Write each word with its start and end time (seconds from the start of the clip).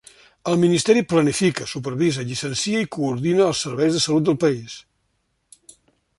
El 0.51 0.55
ministeri 0.61 1.03
planifica, 1.11 1.67
supervisa, 1.73 2.25
llicencia 2.31 2.81
i 2.87 2.91
coordina 2.97 3.47
els 3.49 3.63
serveis 3.67 3.95
de 3.99 4.03
salut 4.07 4.27
del 4.31 4.41
país. 4.47 4.81